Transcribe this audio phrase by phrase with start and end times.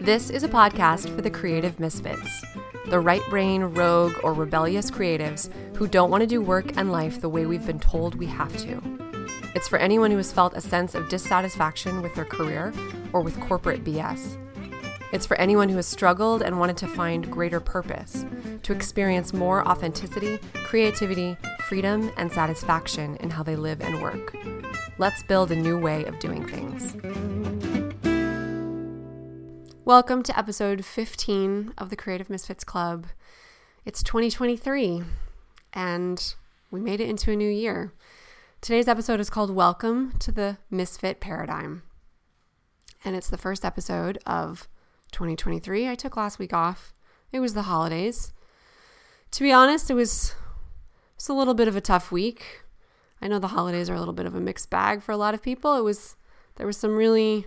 [0.00, 2.42] This is a podcast for the creative misfits,
[2.86, 7.20] the right brain, rogue, or rebellious creatives who don't want to do work and life
[7.20, 8.80] the way we've been told we have to.
[9.54, 12.72] It's for anyone who has felt a sense of dissatisfaction with their career
[13.12, 14.38] or with corporate BS.
[15.12, 18.24] It's for anyone who has struggled and wanted to find greater purpose,
[18.62, 21.36] to experience more authenticity, creativity,
[21.68, 24.34] freedom, and satisfaction in how they live and work.
[24.96, 26.96] Let's build a new way of doing things.
[29.90, 33.08] Welcome to episode 15 of the Creative Misfits Club.
[33.84, 35.02] It's 2023
[35.72, 36.34] and
[36.70, 37.92] we made it into a new year.
[38.60, 41.82] Today's episode is called Welcome to the Misfit Paradigm.
[43.04, 44.68] And it's the first episode of
[45.10, 45.88] 2023.
[45.88, 46.94] I took last week off.
[47.32, 48.32] It was the holidays.
[49.32, 50.36] To be honest, it was
[51.16, 52.62] it's a little bit of a tough week.
[53.20, 55.34] I know the holidays are a little bit of a mixed bag for a lot
[55.34, 55.76] of people.
[55.76, 56.14] It was
[56.54, 57.46] there was some really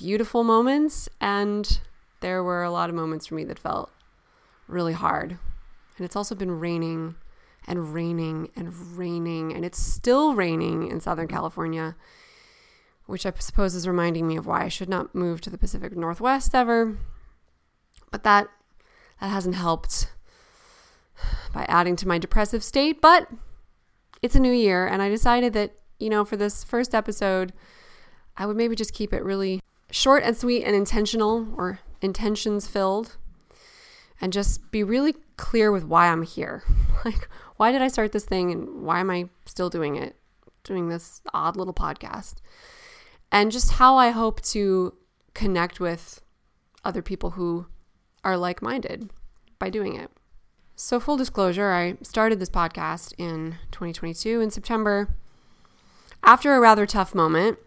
[0.00, 1.78] beautiful moments, and
[2.20, 3.92] there were a lot of moments for me that felt
[4.66, 5.32] really hard.
[5.98, 7.16] And it's also been raining
[7.68, 11.96] and raining and raining, and it's still raining in Southern California,
[13.04, 15.94] which I suppose is reminding me of why I should not move to the Pacific
[15.94, 16.96] Northwest ever.
[18.10, 18.48] But that
[19.20, 20.10] that hasn't helped
[21.52, 23.28] by adding to my depressive state, but
[24.22, 27.52] it's a new year and I decided that, you know, for this first episode,
[28.38, 33.16] I would maybe just keep it really short and sweet and intentional or intentions filled
[34.20, 36.62] and just be really clear with why I'm here.
[37.04, 40.16] like, why did I start this thing and why am I still doing it?
[40.64, 42.36] Doing this odd little podcast.
[43.32, 44.94] And just how I hope to
[45.34, 46.20] connect with
[46.84, 47.66] other people who
[48.24, 49.10] are like minded
[49.58, 50.10] by doing it.
[50.74, 55.14] So, full disclosure, I started this podcast in 2022 in September
[56.22, 57.58] after a rather tough moment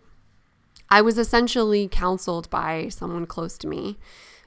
[0.94, 3.98] I was essentially counseled by someone close to me,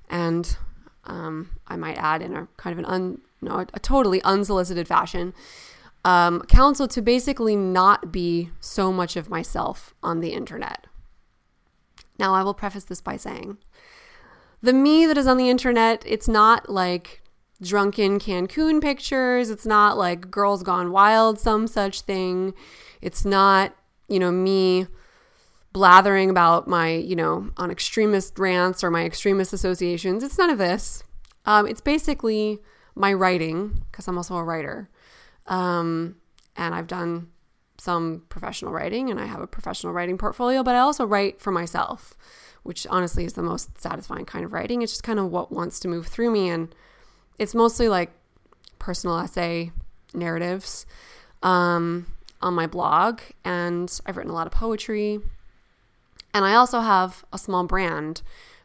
[0.09, 0.57] and
[1.03, 5.35] um, I might add in a kind of an un, no, a totally unsolicited fashion,
[6.05, 10.87] um, counseled to basically not be so much of myself on the internet.
[12.17, 13.59] Now, I will preface this by saying
[14.63, 17.23] the me that is on the internet, it's not like
[17.61, 19.51] drunken Cancun pictures.
[19.51, 22.55] It's not like girls gone wild, some such thing.
[23.03, 23.75] It's not,
[24.07, 24.87] you know, me
[25.77, 30.25] blathering about my, you know, on extremist rants or my extremist associations.
[30.25, 31.05] It's none of this.
[31.45, 32.61] Um, it's basically
[32.95, 34.89] my writing, because I'm also a writer.
[35.47, 36.17] Um,
[36.57, 37.29] and I've done
[37.77, 41.51] some professional writing and I have a professional writing portfolio, but I also write for
[41.51, 42.17] myself,
[42.63, 44.81] which honestly is the most satisfying kind of writing.
[44.81, 46.49] It's just kind of what wants to move through me.
[46.49, 46.75] And
[47.39, 48.13] it's mostly like
[48.79, 49.73] personal essay
[50.15, 50.87] narratives
[51.43, 52.07] um,
[52.41, 53.21] on my blog.
[53.45, 55.21] And I've written a lot of poetry.
[56.37, 58.21] And I also have a small brand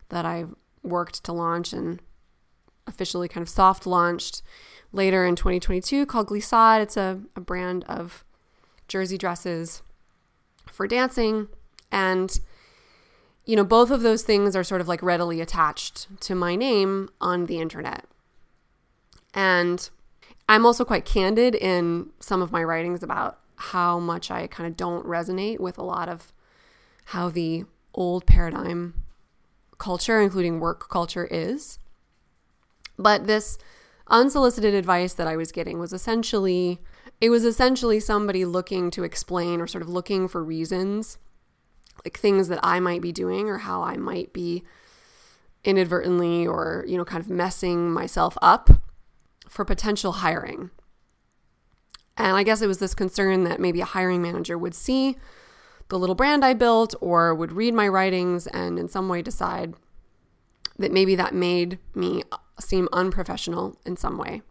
[0.10, 2.02] that I've worked to launch and
[2.86, 4.42] officially kind of soft launched
[4.92, 6.82] later in 2022 called Glissade.
[6.82, 8.26] It's a, a brand of
[8.90, 9.84] jersey dresses
[10.70, 11.48] for dancing.
[11.94, 12.42] And,
[13.46, 17.08] you know, both of those things are sort of like readily attached to my name
[17.22, 18.04] on the internet.
[19.34, 19.90] And
[20.50, 24.76] I'm also quite candid in some of my writings about how much I kind of
[24.76, 26.34] don't resonate with a lot of
[27.06, 28.94] how the old paradigm
[29.78, 31.80] culture, including work culture, is.
[32.98, 33.58] But this
[34.08, 36.80] unsolicited advice that I was getting was essentially
[37.20, 41.18] it was essentially somebody looking to explain or sort of looking for reasons
[42.04, 44.64] like things that I might be doing or how I might be
[45.64, 48.70] inadvertently or you know kind of messing myself up
[49.48, 50.72] for potential hiring.
[52.18, 55.18] And I guess it was this concern that maybe a hiring manager would see
[55.92, 59.74] the little brand I built or would read my writings and in some way decide
[60.80, 62.24] that maybe that made me
[62.62, 64.42] seem unprofessional in some way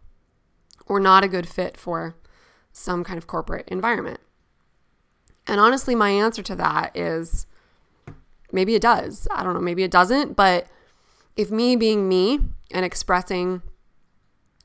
[0.85, 2.15] or not a good fit for
[2.71, 4.19] some kind of corporate environment.
[5.47, 7.47] And honestly, my answer to that is
[8.51, 9.27] maybe it does.
[9.31, 10.35] I don't know, maybe it doesn't.
[10.35, 10.67] But
[11.35, 12.39] if me being me
[12.69, 13.63] and expressing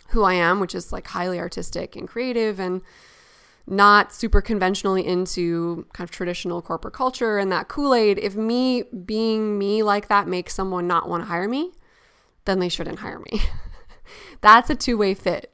[0.09, 2.83] who I am, which is like highly artistic and creative and
[3.67, 8.85] not super conventionally into kind of traditional corporate culture and that Kool Aid, if me
[8.85, 11.73] being me like that makes someone not want to hire me,
[12.45, 13.41] then they shouldn't hire me.
[14.41, 15.53] That's a two way fit.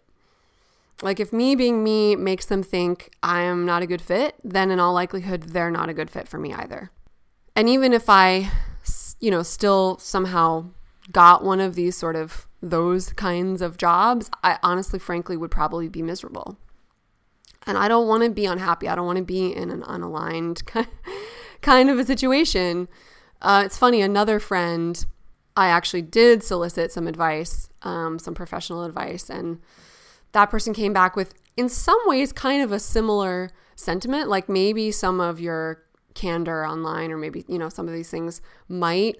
[1.02, 4.70] Like, if me being me makes them think I am not a good fit, then
[4.70, 6.92] in all likelihood, they're not a good fit for me either.
[7.56, 8.50] And even if I,
[9.18, 10.66] you know, still somehow
[11.10, 15.88] got one of these sort of those kinds of jobs, I honestly, frankly, would probably
[15.88, 16.56] be miserable.
[17.66, 18.88] And I don't want to be unhappy.
[18.88, 20.64] I don't want to be in an unaligned
[21.62, 22.88] kind of a situation.
[23.40, 25.04] Uh, it's funny, another friend
[25.56, 29.60] I actually did solicit some advice, um, some professional advice, and
[30.32, 34.28] that person came back with, in some ways, kind of a similar sentiment.
[34.28, 35.82] Like maybe some of your
[36.14, 39.16] candor online, or maybe, you know, some of these things might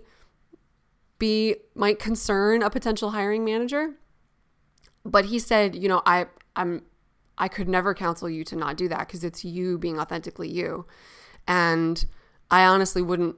[1.19, 3.95] be, might concern a potential hiring manager.
[5.05, 6.83] But he said, you know, I, I'm,
[7.43, 10.87] I could never counsel you to not do that because it's you being authentically you.
[11.49, 12.07] And
[12.53, 13.35] I honestly wouldn't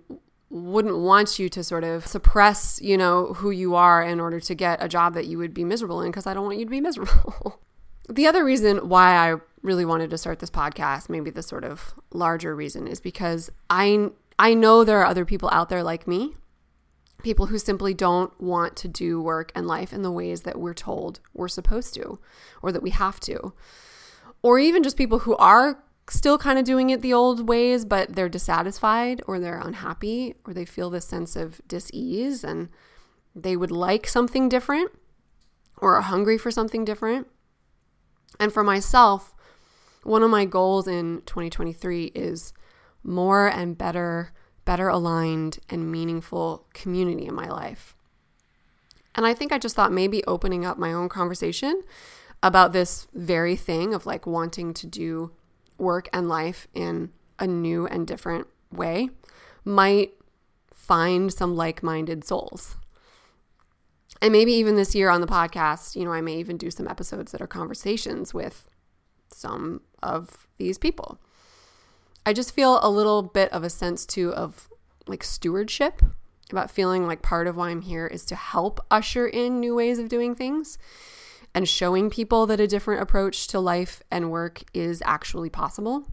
[0.51, 4.55] wouldn't want you to sort of suppress, you know, who you are in order to
[4.55, 6.71] get a job that you would be miserable in because I don't want you to
[6.71, 7.63] be miserable.
[8.11, 11.95] the other reason why I really wanted to start this podcast, maybe the sort of
[12.13, 16.35] larger reason is because I I know there are other people out there like me,
[17.25, 20.75] people who simply don't want to do work and life in the ways that we're
[20.75, 22.21] told we're supposed to
[22.63, 23.53] or that we have to.
[24.43, 28.15] Or even just people who are still kind of doing it the old ways, but
[28.15, 32.69] they're dissatisfied or they're unhappy or they feel this sense of dis-ease and
[33.35, 34.93] they would like something different
[35.79, 37.27] or are hungry for something different.
[38.39, 39.35] And for myself,
[40.03, 42.53] one of my goals in 2023 is
[43.03, 44.33] more and better,
[44.65, 47.97] better aligned and meaningful community in my life.
[49.15, 51.83] And I think I just thought maybe opening up my own conversation
[52.43, 55.33] about this very thing of like wanting to do
[55.79, 59.09] work and life in a new and different way
[59.65, 60.13] might
[60.73, 62.77] find some like minded souls.
[64.21, 66.89] And maybe even this year on the podcast, you know, I may even do some
[66.89, 68.69] episodes that are conversations with
[69.31, 71.19] some of these people.
[72.27, 74.69] I just feel a little bit of a sense too of
[75.07, 76.03] like stewardship
[76.51, 79.99] about feeling like part of why I'm here is to help usher in new ways
[79.99, 80.79] of doing things
[81.55, 86.05] and showing people that a different approach to life and work is actually possible.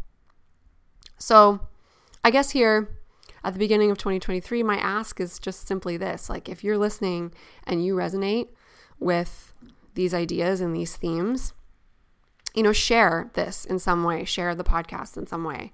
[1.17, 1.61] So,
[2.23, 2.89] I guess here
[3.43, 7.33] at the beginning of 2023, my ask is just simply this like, if you're listening
[7.65, 8.49] and you resonate
[8.99, 9.53] with
[9.95, 11.53] these ideas and these themes,
[12.53, 15.71] you know, share this in some way, share the podcast in some way,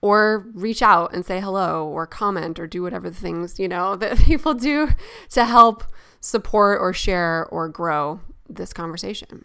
[0.00, 3.96] or reach out and say hello, or comment, or do whatever the things, you know,
[3.96, 4.90] that people do
[5.30, 5.84] to help
[6.20, 9.42] support or share or grow this conversation.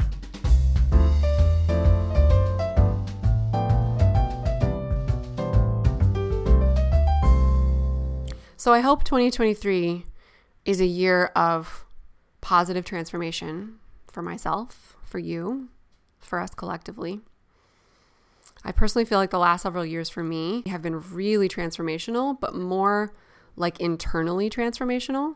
[8.57, 10.05] So I hope 2023
[10.65, 11.85] is a year of
[12.41, 13.75] positive transformation
[14.07, 15.69] for myself, for you,
[16.25, 17.21] for us collectively.
[18.63, 22.55] I personally feel like the last several years for me have been really transformational, but
[22.55, 23.13] more
[23.55, 25.35] like internally transformational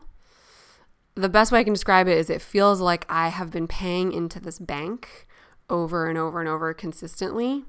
[1.14, 4.12] the best way I can describe it is it feels like I have been paying
[4.12, 5.26] into this bank
[5.68, 7.64] over and over and over consistently.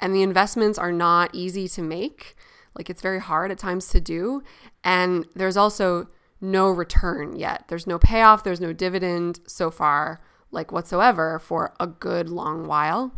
[0.00, 2.36] And the investments are not easy to make.
[2.74, 4.42] Like it's very hard at times to do.
[4.82, 6.08] And there's also
[6.40, 7.64] no return yet.
[7.68, 10.20] There's no payoff, there's no dividend so far,
[10.54, 13.12] like whatsoever, for a good long while.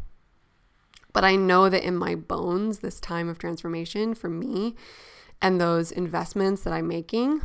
[1.12, 4.74] But I know that in my bones, this time of transformation for me
[5.40, 7.42] and those investments that I'm making,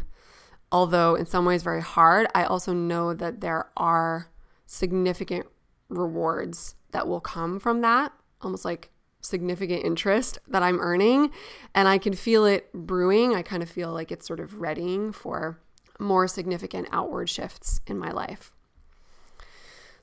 [0.72, 4.30] although in some ways very hard, I also know that there are
[4.66, 5.46] significant
[5.90, 8.12] rewards that will come from that,
[8.42, 8.90] almost like
[9.22, 11.32] significant interest that I'm earning.
[11.76, 13.36] And I can feel it brewing.
[13.36, 15.60] I kind of feel like it's sort of readying for
[16.00, 18.52] more significant outward shifts in my life.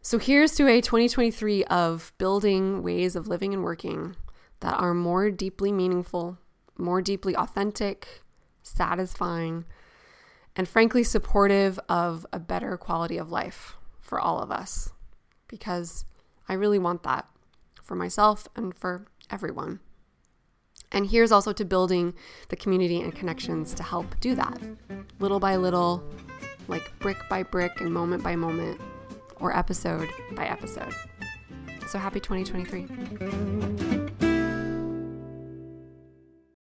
[0.01, 4.17] So here's to a 2023 of building ways of living and working
[4.61, 6.39] that are more deeply meaningful,
[6.77, 8.23] more deeply authentic,
[8.63, 9.65] satisfying,
[10.57, 14.93] and frankly supportive of a better quality of life for all of us
[15.47, 16.05] because
[16.49, 17.27] I really want that
[17.83, 19.81] for myself and for everyone.
[20.91, 22.15] And here's also to building
[22.49, 24.59] the community and connections to help do that
[25.19, 26.03] little by little,
[26.67, 28.81] like brick by brick and moment by moment,
[29.41, 30.95] or episode by episode.
[31.89, 33.68] So happy 2023.